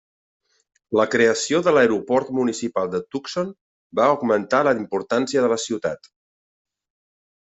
La 0.99 1.03
creació 1.15 1.59
de 1.67 1.73
l'aeroport 1.77 2.31
municipal 2.37 2.89
de 2.95 3.01
Tucson 3.15 3.51
va 4.01 4.07
augmentar 4.13 4.61
la 4.69 4.73
importància 4.81 5.43
de 5.47 5.51
la 5.55 5.59
ciutat. 5.65 6.13